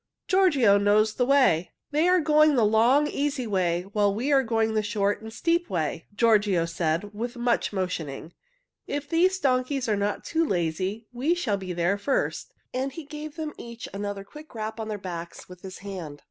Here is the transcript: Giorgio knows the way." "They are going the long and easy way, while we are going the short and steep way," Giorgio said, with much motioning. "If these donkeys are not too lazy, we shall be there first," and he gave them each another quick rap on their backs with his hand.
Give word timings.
Giorgio 0.27 0.79
knows 0.79 1.13
the 1.13 1.27
way." 1.27 1.73
"They 1.91 2.07
are 2.07 2.19
going 2.19 2.55
the 2.55 2.65
long 2.65 3.05
and 3.05 3.15
easy 3.15 3.45
way, 3.45 3.83
while 3.93 4.11
we 4.11 4.31
are 4.31 4.41
going 4.41 4.73
the 4.73 4.81
short 4.81 5.21
and 5.21 5.31
steep 5.31 5.69
way," 5.69 6.07
Giorgio 6.15 6.65
said, 6.65 7.13
with 7.13 7.35
much 7.37 7.71
motioning. 7.71 8.33
"If 8.87 9.07
these 9.07 9.37
donkeys 9.37 9.87
are 9.87 9.95
not 9.95 10.25
too 10.25 10.43
lazy, 10.43 11.05
we 11.13 11.35
shall 11.35 11.57
be 11.57 11.71
there 11.71 11.99
first," 11.99 12.51
and 12.73 12.91
he 12.91 13.03
gave 13.03 13.35
them 13.35 13.53
each 13.59 13.87
another 13.93 14.23
quick 14.23 14.55
rap 14.55 14.79
on 14.79 14.87
their 14.87 14.97
backs 14.97 15.47
with 15.47 15.61
his 15.61 15.77
hand. 15.85 16.19